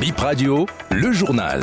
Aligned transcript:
Bip 0.00 0.18
Radio, 0.20 0.64
le 0.92 1.10
journal. 1.10 1.60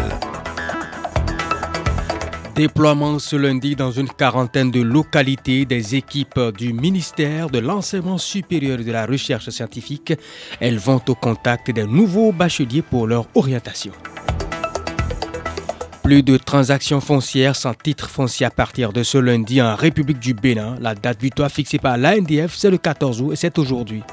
Déploiement 2.54 3.18
ce 3.18 3.38
lundi 3.38 3.77
dans 3.77 3.92
une 3.92 4.10
quarantaine 4.10 4.72
de 4.72 4.81
localités 4.81 5.63
des 5.63 5.96
équipes 5.96 6.40
du 6.58 6.74
ministère 6.74 7.50
de 7.50 7.60
l'Enseignement 7.60 8.18
supérieur 8.18 8.82
et 8.82 8.84
de 8.84 8.92
la 8.92 9.06
Recherche 9.06 9.50
scientifique. 9.50 10.13
Elles 10.60 10.78
vont 10.78 11.02
au 11.08 11.16
contact 11.16 11.71
des 11.71 11.86
nouveaux 11.86 12.34
bacheliers 12.34 12.81
pour 12.81 13.08
leur 13.08 13.26
orientation. 13.35 13.94
Plus 16.04 16.21
de 16.21 16.36
transactions 16.36 16.99
foncières 16.99 17.55
sans 17.55 17.73
titre 17.73 18.09
foncier 18.09 18.45
à 18.45 18.52
partir 18.52 18.91
de 18.91 19.04
ce 19.04 19.17
lundi 19.17 19.61
en 19.61 19.75
République 19.75 20.20
du 20.20 20.33
Bénin. 20.33 20.75
La 20.81 20.93
date 20.93 21.20
butoir 21.20 21.49
fixée 21.49 21.79
par 21.79 21.97
l'ANDF, 21.97 22.54
c'est 22.54 22.70
le 22.70 22.77
14 22.77 23.21
août 23.21 23.31
et 23.31 23.38
c'est 23.38 23.57
aujourd'hui. 23.57 24.04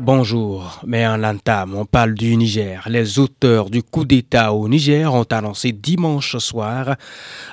Bonjour, 0.00 0.80
mais 0.86 1.06
en 1.06 1.18
l'entame, 1.18 1.74
on 1.74 1.84
parle 1.84 2.14
du 2.14 2.34
Niger. 2.36 2.82
Les 2.88 3.18
auteurs 3.18 3.68
du 3.68 3.82
coup 3.82 4.06
d'État 4.06 4.54
au 4.54 4.66
Niger 4.66 5.12
ont 5.12 5.24
annoncé 5.24 5.72
dimanche 5.72 6.38
soir 6.38 6.96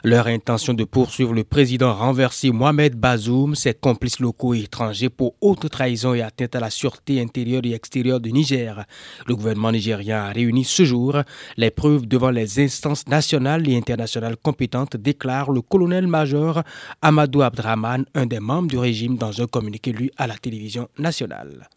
leur 0.05 0.27
intention 0.27 0.73
de 0.73 0.85
poursuivre 0.85 1.33
le 1.33 1.43
président 1.43 1.93
renversé 1.93 2.51
Mohamed 2.51 2.95
Bazoum, 2.95 3.55
ses 3.55 3.73
complices 3.73 4.21
locaux 4.21 4.53
et 4.53 4.59
étrangers 4.61 5.09
pour 5.09 5.35
haute 5.41 5.69
trahison 5.69 6.13
et 6.13 6.21
atteinte 6.21 6.55
à 6.55 6.61
la 6.61 6.69
sûreté 6.69 7.19
intérieure 7.21 7.61
et 7.65 7.73
extérieure 7.73 8.21
du 8.21 8.31
Niger. 8.31 8.85
Le 9.27 9.35
gouvernement 9.35 9.73
nigérien 9.73 10.23
a 10.23 10.31
réuni 10.31 10.63
ce 10.63 10.83
jour 10.85 11.17
les 11.57 11.71
preuves 11.71 12.07
devant 12.07 12.31
les 12.31 12.61
instances 12.63 13.05
nationales 13.07 13.67
et 13.67 13.75
internationales 13.75 14.37
compétentes, 14.41 14.95
déclare 14.95 15.51
le 15.51 15.61
colonel-major 15.61 16.63
Amadou 17.01 17.41
Abdraman, 17.41 18.05
un 18.15 18.25
des 18.25 18.39
membres 18.39 18.69
du 18.69 18.77
régime, 18.77 19.17
dans 19.17 19.41
un 19.41 19.47
communiqué 19.47 19.91
lu 19.91 20.09
à 20.17 20.25
la 20.25 20.35
télévision 20.37 20.87
nationale. 20.97 21.67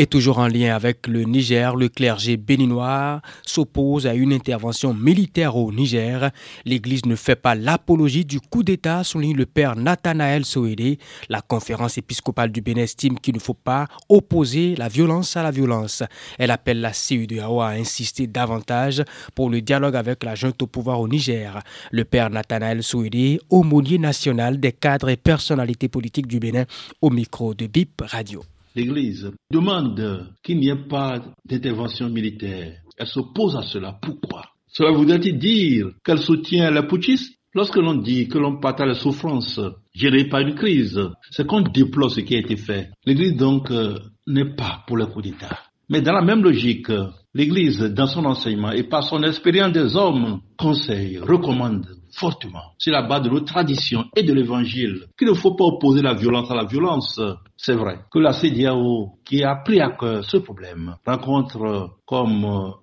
Et 0.00 0.06
toujours 0.06 0.38
en 0.38 0.46
lien 0.46 0.76
avec 0.76 1.08
le 1.08 1.24
Niger, 1.24 1.74
le 1.74 1.88
clergé 1.88 2.36
béninois 2.36 3.20
s'oppose 3.44 4.06
à 4.06 4.14
une 4.14 4.32
intervention 4.32 4.94
militaire 4.94 5.56
au 5.56 5.72
Niger. 5.72 6.30
L'Église 6.64 7.04
ne 7.04 7.16
fait 7.16 7.34
pas 7.34 7.56
l'apologie 7.56 8.24
du 8.24 8.38
coup 8.40 8.62
d'État, 8.62 9.02
souligne 9.02 9.36
le 9.36 9.44
père 9.44 9.74
Nathanaël 9.74 10.44
Soédé. 10.44 11.00
La 11.28 11.40
conférence 11.40 11.98
épiscopale 11.98 12.52
du 12.52 12.60
Bénin 12.60 12.82
estime 12.82 13.18
qu'il 13.18 13.34
ne 13.34 13.40
faut 13.40 13.54
pas 13.54 13.88
opposer 14.08 14.76
la 14.76 14.86
violence 14.86 15.36
à 15.36 15.42
la 15.42 15.50
violence. 15.50 16.04
Elle 16.38 16.52
appelle 16.52 16.80
la 16.80 16.92
CUDAO 16.92 17.60
à 17.60 17.70
insister 17.70 18.28
davantage 18.28 19.02
pour 19.34 19.50
le 19.50 19.60
dialogue 19.62 19.96
avec 19.96 20.22
la 20.22 20.36
junte 20.36 20.62
au 20.62 20.68
pouvoir 20.68 21.00
au 21.00 21.08
Niger. 21.08 21.60
Le 21.90 22.04
père 22.04 22.30
Nathanaël 22.30 22.84
Soédé, 22.84 23.40
aumônier 23.50 23.98
national 23.98 24.60
des 24.60 24.70
cadres 24.70 25.08
et 25.08 25.16
personnalités 25.16 25.88
politiques 25.88 26.28
du 26.28 26.38
Bénin, 26.38 26.66
au 27.02 27.10
micro 27.10 27.52
de 27.52 27.66
BIP 27.66 28.00
Radio 28.06 28.44
l'Église 28.78 29.30
demande 29.50 30.32
qu'il 30.42 30.58
n'y 30.58 30.68
ait 30.68 30.86
pas 30.88 31.20
d'intervention 31.44 32.08
militaire. 32.08 32.74
Elle 32.96 33.06
s'oppose 33.06 33.56
à 33.56 33.62
cela. 33.62 33.98
Pourquoi? 34.00 34.42
Cela 34.68 34.92
voudrait-il 34.92 35.38
dire 35.38 35.88
qu'elle 36.04 36.18
soutient 36.18 36.70
la 36.70 36.82
putschiste 36.84 37.34
Lorsque 37.54 37.76
l'on 37.76 37.94
dit 37.94 38.28
que 38.28 38.36
l'on 38.38 38.60
partage 38.60 38.88
la 38.88 38.94
souffrance 38.94 39.58
gérée 39.94 40.28
par 40.28 40.40
une 40.40 40.54
crise, 40.54 41.00
c'est 41.30 41.46
qu'on 41.46 41.62
déplore 41.62 42.10
ce 42.10 42.20
qui 42.20 42.36
a 42.36 42.40
été 42.40 42.56
fait. 42.56 42.90
L'Église 43.06 43.36
donc 43.36 43.70
euh, 43.70 43.96
n'est 44.26 44.54
pas 44.54 44.84
pour 44.86 44.98
le 44.98 45.06
coup 45.06 45.22
d'État. 45.22 45.58
Mais 45.88 46.02
dans 46.02 46.12
la 46.12 46.20
même 46.22 46.42
logique, 46.42 46.92
l'Église, 47.34 47.80
dans 47.80 48.06
son 48.06 48.26
enseignement 48.26 48.70
et 48.72 48.82
par 48.84 49.02
son 49.02 49.22
expérience 49.22 49.72
des 49.72 49.96
hommes, 49.96 50.40
conseille, 50.58 51.18
recommande 51.18 51.86
fortement, 52.12 52.72
sur 52.78 52.92
la 52.92 53.02
base 53.02 53.22
de 53.22 53.30
nos 53.30 53.40
traditions 53.40 54.04
et 54.16 54.22
de 54.22 54.32
l'Évangile, 54.32 55.06
qu'il 55.18 55.28
ne 55.28 55.34
faut 55.34 55.54
pas 55.54 55.64
opposer 55.64 56.02
la 56.02 56.14
violence 56.14 56.50
à 56.50 56.54
la 56.54 56.64
violence. 56.64 57.20
C'est 57.56 57.74
vrai 57.74 58.00
que 58.10 58.18
la 58.18 58.32
CDAO, 58.32 59.18
qui 59.24 59.42
a 59.42 59.56
pris 59.56 59.80
à 59.80 59.90
cœur 59.90 60.24
ce 60.24 60.38
problème, 60.38 60.96
rencontre, 61.06 61.96
comme 62.06 62.40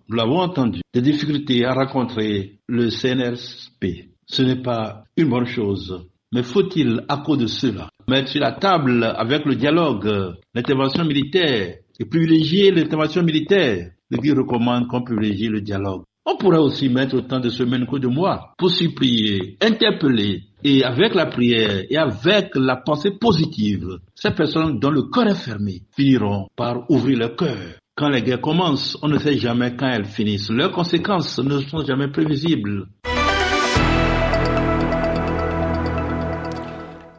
nous 0.07 0.15
l'avons 0.15 0.39
entendu, 0.39 0.81
des 0.93 1.01
difficultés 1.01 1.65
à 1.65 1.73
rencontrer 1.73 2.59
le 2.67 2.89
CNRSP. 2.89 4.09
Ce 4.27 4.41
n'est 4.41 4.61
pas 4.61 5.03
une 5.17 5.29
bonne 5.29 5.45
chose. 5.45 6.07
Mais 6.31 6.43
faut-il, 6.43 7.05
à 7.07 7.17
cause 7.17 7.37
de 7.37 7.47
cela, 7.47 7.89
mettre 8.07 8.29
sur 8.29 8.41
la 8.41 8.53
table 8.53 9.03
avec 9.03 9.45
le 9.45 9.55
dialogue 9.55 10.35
l'intervention 10.53 11.05
militaire 11.05 11.77
et 11.99 12.05
privilégier 12.05 12.71
l'intervention 12.71 13.23
militaire? 13.23 13.91
Le 14.11 14.33
recommande 14.33 14.87
qu'on 14.87 15.01
privilégie 15.01 15.47
le 15.47 15.61
dialogue. 15.61 16.03
On 16.27 16.37
pourrait 16.37 16.57
aussi 16.57 16.89
mettre 16.89 17.17
autant 17.17 17.39
de 17.39 17.49
semaines 17.49 17.85
que 17.85 17.97
de 17.97 18.07
mois 18.07 18.53
pour 18.57 18.71
supplier, 18.71 19.57
interpeller 19.61 20.43
et 20.63 20.83
avec 20.83 21.13
la 21.13 21.27
prière 21.27 21.83
et 21.87 21.97
avec 21.97 22.49
la 22.55 22.77
pensée 22.77 23.11
positive, 23.11 23.99
ces 24.15 24.31
personnes 24.31 24.79
dont 24.79 24.89
le 24.89 25.03
corps 25.03 25.27
est 25.27 25.35
fermé 25.35 25.83
finiront 25.95 26.47
par 26.55 26.89
ouvrir 26.89 27.19
le 27.19 27.29
cœur. 27.29 27.57
Quand 27.95 28.09
les 28.09 28.23
guerres 28.23 28.41
commencent, 28.41 28.97
on 29.03 29.07
ne 29.07 29.19
sait 29.19 29.37
jamais 29.37 29.75
quand 29.75 29.87
elles 29.87 30.05
finissent. 30.05 30.49
Leurs 30.49 30.71
conséquences 30.71 31.37
ne 31.39 31.59
sont 31.59 31.85
jamais 31.85 32.07
prévisibles. 32.09 32.87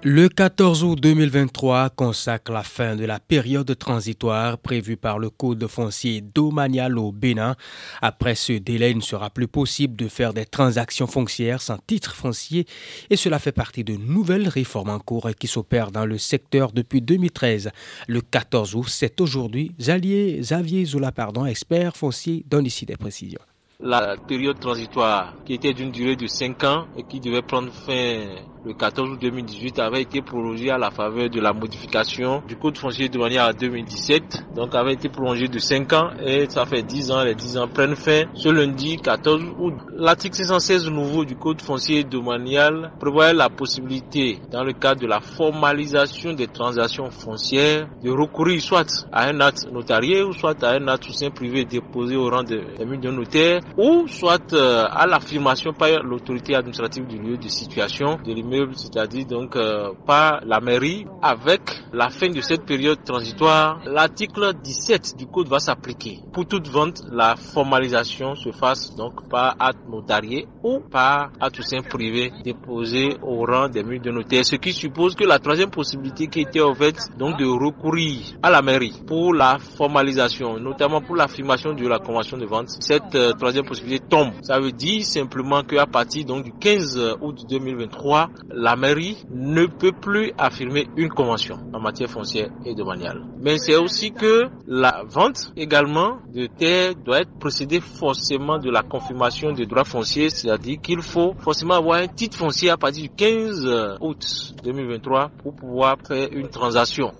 Le 0.08 0.28
14 0.28 0.84
août 0.84 1.00
2023 1.00 1.90
consacre 1.90 2.52
la 2.52 2.62
fin 2.62 2.94
de 2.94 3.04
la 3.04 3.18
période 3.18 3.76
transitoire 3.76 4.56
prévue 4.56 4.96
par 4.96 5.18
le 5.18 5.30
Code 5.30 5.66
foncier 5.66 6.20
domanial 6.20 6.96
au 6.96 7.10
Bénin. 7.10 7.56
Après 8.02 8.36
ce 8.36 8.52
délai, 8.52 8.92
il 8.92 8.98
ne 8.98 9.02
sera 9.02 9.30
plus 9.30 9.48
possible 9.48 9.96
de 9.96 10.06
faire 10.06 10.32
des 10.32 10.46
transactions 10.46 11.08
foncières 11.08 11.60
sans 11.60 11.78
titre 11.88 12.14
foncier 12.14 12.68
et 13.10 13.16
cela 13.16 13.40
fait 13.40 13.50
partie 13.50 13.82
de 13.82 13.96
nouvelles 13.96 14.48
réformes 14.48 14.90
en 14.90 15.00
cours 15.00 15.28
qui 15.36 15.48
s'opèrent 15.48 15.90
dans 15.90 16.06
le 16.06 16.18
secteur 16.18 16.70
depuis 16.70 17.02
2013. 17.02 17.72
Le 18.06 18.20
14 18.20 18.76
août, 18.76 18.86
c'est 18.88 19.20
aujourd'hui 19.20 19.72
Xavier 19.76 20.84
Zola, 20.84 21.10
pardon, 21.10 21.46
expert 21.46 21.96
foncier, 21.96 22.44
donne 22.48 22.66
ici 22.66 22.86
des 22.86 22.96
précisions. 22.96 23.40
La 23.78 24.16
période 24.16 24.58
transitoire 24.58 25.34
qui 25.44 25.52
était 25.52 25.74
d'une 25.74 25.90
durée 25.90 26.16
de 26.16 26.26
5 26.26 26.64
ans 26.64 26.86
et 26.96 27.02
qui 27.02 27.20
devait 27.20 27.42
prendre 27.42 27.70
fin 27.70 28.24
le 28.64 28.72
14 28.74 29.10
août 29.10 29.18
2018 29.20 29.78
avait 29.78 30.02
été 30.02 30.22
prolongé 30.22 30.70
à 30.70 30.78
la 30.78 30.90
faveur 30.90 31.30
de 31.30 31.40
la 31.40 31.52
modification 31.52 32.42
du 32.48 32.56
code 32.56 32.76
foncier 32.76 33.08
de 33.08 33.16
manière 33.16 33.44
à 33.44 33.52
2017. 33.52 34.54
Donc 34.56 34.74
avait 34.74 34.94
été 34.94 35.08
prolongé 35.08 35.46
de 35.46 35.58
5 35.60 35.92
ans 35.92 36.10
et 36.24 36.46
ça 36.48 36.66
fait 36.66 36.82
10 36.82 37.12
ans. 37.12 37.22
Les 37.22 37.36
10 37.36 37.58
ans 37.58 37.68
prennent 37.68 37.94
fin 37.94 38.22
ce 38.34 38.48
lundi 38.48 38.96
14 38.96 39.40
août. 39.60 39.74
L'article 39.94 40.34
616 40.34 40.88
nouveau 40.90 41.24
du 41.24 41.36
code 41.36 41.60
foncier 41.62 42.02
domanial 42.02 42.90
prévoit 42.98 43.32
la 43.32 43.50
possibilité, 43.50 44.40
dans 44.50 44.64
le 44.64 44.72
cadre 44.72 45.02
de 45.02 45.06
la 45.06 45.20
formalisation 45.20 46.32
des 46.32 46.48
transactions 46.48 47.10
foncières, 47.10 47.86
de 48.02 48.10
recourir 48.10 48.60
soit 48.60 49.06
à 49.12 49.28
un 49.28 49.38
acte 49.40 49.70
notarié 49.70 50.24
ou 50.24 50.32
soit 50.32 50.64
à 50.64 50.72
un 50.72 50.88
acte 50.88 51.04
soutien 51.04 51.30
privé 51.30 51.64
déposé 51.66 52.16
au 52.16 52.28
rang 52.30 52.42
de, 52.42 52.56
de 52.56 53.10
notaire 53.12 53.60
ou 53.76 54.06
soit 54.08 54.52
euh, 54.52 54.84
à 54.90 55.06
l'affirmation 55.06 55.72
par 55.72 56.02
l'autorité 56.02 56.54
administrative 56.54 57.06
du 57.06 57.18
lieu 57.18 57.36
de 57.36 57.48
situation 57.48 58.16
de 58.24 58.32
l'immeuble 58.32 58.72
c'est-à-dire 58.76 59.26
donc 59.26 59.56
euh, 59.56 59.90
par 60.06 60.40
la 60.44 60.60
mairie. 60.60 61.06
Avec 61.22 61.60
la 61.92 62.08
fin 62.10 62.28
de 62.28 62.40
cette 62.40 62.64
période 62.64 63.02
transitoire, 63.04 63.80
l'article 63.86 64.52
17 64.62 65.16
du 65.16 65.26
code 65.26 65.48
va 65.48 65.58
s'appliquer. 65.58 66.20
Pour 66.32 66.46
toute 66.46 66.68
vente, 66.68 67.02
la 67.10 67.36
formalisation 67.36 68.34
se 68.34 68.52
fasse 68.52 68.94
donc 68.94 69.28
par 69.28 69.56
acte 69.58 69.88
notarié 69.88 70.46
ou 70.62 70.80
par 70.80 71.30
acte 71.40 71.60
privé 71.88 72.32
déposé 72.44 73.16
au 73.22 73.44
rang 73.44 73.68
des 73.68 73.82
murs 73.82 74.00
de 74.00 74.10
notaire, 74.10 74.44
ce 74.44 74.56
qui 74.56 74.72
suppose 74.72 75.14
que 75.14 75.24
la 75.24 75.38
troisième 75.38 75.70
possibilité 75.70 76.26
qui 76.28 76.40
était 76.40 76.60
ouverte 76.60 77.08
donc 77.18 77.38
de 77.38 77.46
recourir 77.46 78.20
à 78.42 78.50
la 78.50 78.62
mairie 78.62 79.02
pour 79.06 79.34
la 79.34 79.58
formalisation, 79.58 80.58
notamment 80.58 81.00
pour 81.00 81.16
l'affirmation 81.16 81.72
de 81.72 81.86
la 81.86 81.98
convention 81.98 82.36
de 82.36 82.46
vente, 82.46 82.68
cette 82.80 83.14
euh, 83.14 83.32
troisième 83.32 83.55
possibilité 83.62 84.04
tombe. 84.08 84.32
Ça 84.42 84.58
veut 84.60 84.72
dire 84.72 85.04
simplement 85.04 85.62
qu'à 85.62 85.86
partir 85.86 86.24
donc 86.24 86.44
du 86.44 86.52
15 86.52 87.16
août 87.20 87.44
2023, 87.48 88.30
la 88.50 88.76
mairie 88.76 89.24
ne 89.30 89.66
peut 89.66 89.92
plus 89.92 90.32
affirmer 90.38 90.86
une 90.96 91.08
convention 91.08 91.58
en 91.72 91.80
matière 91.80 92.08
foncière 92.10 92.50
et 92.64 92.74
domaniale. 92.74 93.22
Mais 93.40 93.58
c'est 93.58 93.76
aussi 93.76 94.12
que 94.12 94.44
la 94.66 95.02
vente 95.06 95.52
également 95.56 96.18
de 96.32 96.46
terre 96.46 96.94
doit 96.94 97.20
être 97.20 97.38
procédée 97.38 97.80
forcément 97.80 98.58
de 98.58 98.70
la 98.70 98.82
confirmation 98.82 99.52
des 99.52 99.66
droits 99.66 99.84
fonciers, 99.84 100.30
c'est-à-dire 100.30 100.80
qu'il 100.80 101.02
faut 101.02 101.34
forcément 101.38 101.74
avoir 101.74 101.98
un 102.00 102.08
titre 102.08 102.36
foncier 102.36 102.70
à 102.70 102.76
partir 102.76 103.02
du 103.04 103.10
15 103.10 103.96
août 104.00 104.54
2023 104.62 105.30
pour 105.42 105.54
pouvoir 105.54 105.96
faire 106.06 106.28
une 106.32 106.48
transaction. 106.48 107.12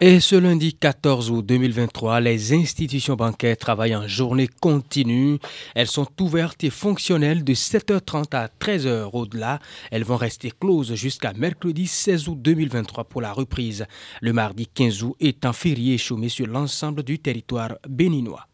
Et 0.00 0.20
ce 0.20 0.36
lundi 0.36 0.74
14 0.74 1.32
août 1.32 1.44
2023, 1.44 2.20
les 2.20 2.52
institutions 2.52 3.16
bancaires 3.16 3.56
travaillent 3.56 3.96
en 3.96 4.06
journée 4.06 4.46
continue. 4.46 5.38
Elles 5.74 5.88
sont 5.88 6.06
ouvertes 6.20 6.62
et 6.62 6.70
fonctionnelles 6.70 7.42
de 7.42 7.52
7h30 7.52 8.32
à 8.36 8.46
13h. 8.46 9.10
Au-delà, 9.12 9.58
elles 9.90 10.04
vont 10.04 10.16
rester 10.16 10.52
closes 10.52 10.94
jusqu'à 10.94 11.32
mercredi 11.32 11.88
16 11.88 12.28
août 12.28 12.38
2023 12.40 13.04
pour 13.04 13.22
la 13.22 13.32
reprise. 13.32 13.86
Le 14.20 14.32
mardi 14.32 14.68
15 14.68 15.02
août 15.02 15.16
étant 15.18 15.52
férié 15.52 15.98
chômé 15.98 16.28
sur 16.28 16.46
l'ensemble 16.46 17.02
du 17.02 17.18
territoire 17.18 17.74
béninois. 17.88 18.47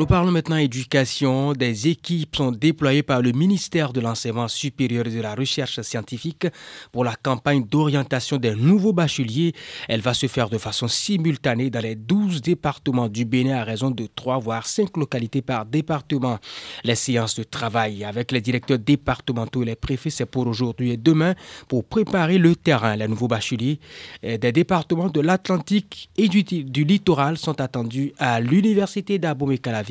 Nous 0.00 0.06
parlons 0.06 0.32
maintenant 0.32 0.56
éducation. 0.56 1.52
Des 1.52 1.88
équipes 1.88 2.34
sont 2.34 2.52
déployées 2.52 3.02
par 3.02 3.20
le 3.20 3.32
ministère 3.32 3.92
de 3.92 4.00
l'Enseignement 4.00 4.48
supérieur 4.48 5.06
et 5.06 5.10
de 5.10 5.20
la 5.20 5.34
Recherche 5.34 5.78
scientifique 5.82 6.46
pour 6.90 7.04
la 7.04 7.16
campagne 7.16 7.66
d'orientation 7.66 8.38
des 8.38 8.54
nouveaux 8.54 8.94
bacheliers. 8.94 9.52
Elle 9.88 10.00
va 10.00 10.14
se 10.14 10.26
faire 10.26 10.48
de 10.48 10.56
façon 10.56 10.88
simultanée 10.88 11.68
dans 11.68 11.82
les 11.82 11.96
12 11.96 12.40
départements 12.40 13.08
du 13.10 13.26
Bénin 13.26 13.58
à 13.58 13.64
raison 13.64 13.90
de 13.90 14.06
3 14.06 14.38
voire 14.38 14.66
5 14.66 14.96
localités 14.96 15.42
par 15.42 15.66
département. 15.66 16.38
Les 16.82 16.94
séances 16.94 17.34
de 17.34 17.42
travail 17.42 18.02
avec 18.02 18.32
les 18.32 18.40
directeurs 18.40 18.78
départementaux 18.78 19.64
et 19.64 19.66
les 19.66 19.76
préfets, 19.76 20.08
c'est 20.08 20.24
pour 20.24 20.46
aujourd'hui 20.46 20.92
et 20.92 20.96
demain 20.96 21.34
pour 21.68 21.84
préparer 21.84 22.38
le 22.38 22.56
terrain. 22.56 22.96
Les 22.96 23.06
nouveaux 23.06 23.28
bacheliers 23.28 23.78
des 24.22 24.52
départements 24.52 25.10
de 25.10 25.20
l'Atlantique 25.20 26.08
et 26.16 26.28
du, 26.28 26.84
littoral 26.84 27.36
sont 27.36 27.60
attendus 27.60 28.14
à 28.18 28.40
l'Université 28.40 29.18
d'Abomey-Calavi 29.18 29.89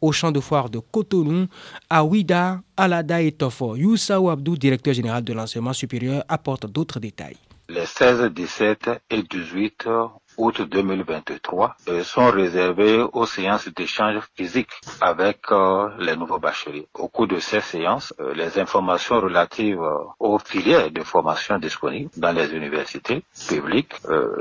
au 0.00 0.12
champ 0.12 0.32
de 0.32 0.40
foire 0.40 0.70
de 0.70 0.78
Cotonou, 0.78 1.46
à 1.90 2.04
Ouida, 2.04 2.60
Alada 2.76 3.22
et 3.22 3.32
Tofo. 3.32 3.76
Youssa 3.76 4.16
Abdou, 4.16 4.56
directeur 4.56 4.94
général 4.94 5.22
de 5.24 5.32
l'enseignement 5.32 5.72
supérieur, 5.72 6.24
apporte 6.28 6.66
d'autres 6.66 7.00
détails. 7.00 7.36
Les 7.68 7.86
16, 7.86 8.30
17 8.32 8.90
et 9.10 9.22
18 9.22 9.88
août 10.38 10.60
2023 10.62 11.76
euh, 11.88 12.02
sont 12.04 12.30
réservées 12.30 13.04
aux 13.12 13.26
séances 13.26 13.68
d'échange 13.68 14.20
physique 14.36 14.70
avec 15.00 15.38
euh, 15.50 15.88
les 15.98 16.16
nouveaux 16.16 16.38
bacheliers. 16.38 16.88
Au 16.94 17.08
cours 17.08 17.26
de 17.26 17.38
ces 17.38 17.60
séances, 17.60 18.12
euh, 18.20 18.34
les 18.34 18.58
informations 18.58 19.20
relatives 19.20 19.82
aux 20.18 20.38
filières 20.38 20.90
de 20.90 21.02
formation 21.02 21.58
disponibles 21.58 22.10
dans 22.16 22.32
les 22.32 22.52
universités 22.54 23.22
publiques, 23.48 23.94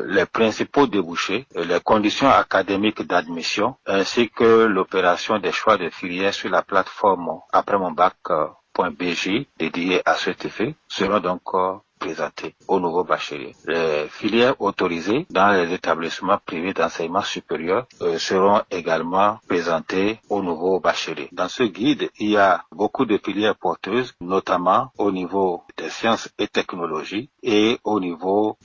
les 0.05 0.25
principaux 0.25 0.87
débouchés, 0.87 1.45
les 1.55 1.79
conditions 1.81 2.29
académiques 2.29 3.01
d'admission, 3.05 3.75
ainsi 3.85 4.29
que 4.29 4.65
l'opération 4.65 5.39
des 5.39 5.51
choix 5.51 5.77
de 5.77 5.89
filières 5.89 6.33
sur 6.33 6.49
la 6.49 6.61
plateforme 6.61 7.39
après 7.51 7.77
mon 7.77 7.91
bac.bg 7.91 9.45
dédié 9.57 10.01
à 10.05 10.15
cet 10.15 10.45
effet 10.45 10.75
seront 10.87 11.19
donc 11.19 11.41
présentés 11.99 12.55
aux 12.67 12.79
nouveaux 12.79 13.03
bacheliers. 13.03 13.55
Les 13.65 14.07
filières 14.09 14.59
autorisées 14.61 15.25
dans 15.29 15.49
les 15.51 15.73
établissements 15.73 16.39
privés 16.45 16.73
d'enseignement 16.73 17.21
supérieur 17.21 17.87
euh, 18.01 18.17
seront 18.17 18.61
également 18.71 19.39
présentées 19.47 20.19
aux 20.29 20.41
nouveaux 20.41 20.79
bacheliers. 20.79 21.29
Dans 21.31 21.49
ce 21.49 21.63
guide, 21.63 22.09
il 22.19 22.31
y 22.31 22.37
a 22.37 22.63
beaucoup 22.71 23.05
de 23.05 23.17
filières 23.17 23.55
porteuses, 23.55 24.13
notamment 24.21 24.91
au 24.97 25.11
niveau 25.11 25.63
des 25.77 25.89
sciences 25.89 26.29
et 26.39 26.47
technologies 26.47 27.29
et 27.43 27.79
au 27.83 27.99
niveau 27.99 28.57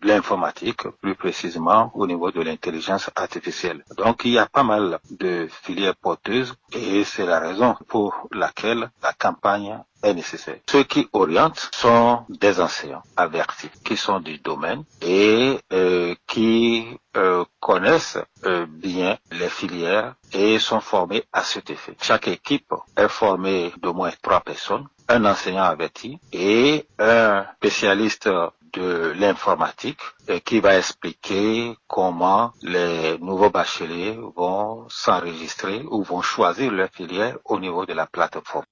de 0.00 0.08
l'informatique, 0.08 0.82
plus 1.00 1.14
précisément 1.14 1.90
au 1.94 2.06
niveau 2.06 2.30
de 2.30 2.40
l'intelligence 2.40 3.10
artificielle. 3.16 3.84
Donc 3.96 4.22
il 4.24 4.32
y 4.32 4.38
a 4.38 4.46
pas 4.46 4.62
mal 4.62 4.98
de 5.10 5.48
filières 5.62 5.96
porteuses 5.96 6.54
et 6.72 7.04
c'est 7.04 7.26
la 7.26 7.40
raison 7.40 7.74
pour 7.88 8.28
laquelle 8.32 8.90
la 9.02 9.12
campagne 9.12 9.78
est 10.02 10.14
nécessaire. 10.14 10.58
Ceux 10.70 10.84
qui 10.84 11.08
orientent 11.12 11.70
sont 11.74 12.24
des 12.28 12.60
enseignants 12.60 13.02
avertis, 13.16 13.70
qui 13.84 13.96
sont 13.96 14.20
du 14.20 14.38
domaine 14.38 14.84
et 15.02 15.58
euh, 15.72 16.14
qui 16.26 16.86
euh, 17.16 17.44
connaissent 17.60 18.18
euh, 18.44 18.66
bien 18.68 19.18
les 19.32 19.48
filières 19.48 20.14
et 20.32 20.58
sont 20.58 20.80
formés 20.80 21.24
à 21.32 21.42
cet 21.42 21.70
effet. 21.70 21.96
Chaque 22.00 22.28
équipe 22.28 22.72
est 22.96 23.08
formée 23.08 23.72
d'au 23.80 23.92
moins 23.94 24.12
trois 24.22 24.40
personnes, 24.40 24.86
un 25.08 25.24
enseignant 25.24 25.64
averti 25.64 26.18
et 26.32 26.86
un 26.98 27.44
spécialiste 27.56 28.28
de 28.78 29.12
l'informatique 29.18 30.00
qui 30.44 30.60
va 30.60 30.78
expliquer 30.78 31.74
comment 31.86 32.52
les 32.62 33.18
nouveaux 33.18 33.50
bacheliers 33.50 34.16
vont 34.36 34.86
s'enregistrer 34.88 35.82
ou 35.90 36.02
vont 36.02 36.22
choisir 36.22 36.70
leur 36.70 36.88
filière 36.90 37.36
au 37.44 37.58
niveau 37.58 37.84
de 37.86 37.92
la 37.92 38.06
plateforme. 38.06 38.64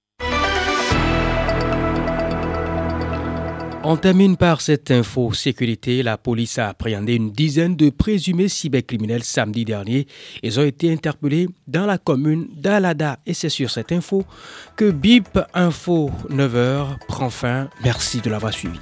On 3.89 3.97
termine 3.97 4.37
par 4.37 4.63
cette 4.63 4.91
info 4.91 5.33
sécurité. 5.33 6.03
La 6.03 6.17
police 6.17 6.59
a 6.59 6.71
appréhendé 6.71 7.15
une 7.15 7.31
dizaine 7.31 7.77
de 7.77 7.91
présumés 7.91 8.49
cybercriminels 8.49 9.23
samedi 9.23 9.65
dernier. 9.65 10.09
Ils 10.43 10.59
ont 10.59 10.65
été 10.65 10.93
interpellés 10.93 11.47
dans 11.69 11.87
la 11.87 11.97
commune 11.97 12.49
d'Alada. 12.53 13.21
Et 13.27 13.33
c'est 13.33 13.49
sur 13.49 13.71
cette 13.71 13.93
info 13.93 14.25
que 14.75 14.91
BIP 14.91 15.39
Info 15.55 16.11
9h 16.31 16.99
prend 17.07 17.31
fin. 17.31 17.69
Merci 17.85 18.21
de 18.21 18.29
l'avoir 18.29 18.53
suivi. 18.53 18.81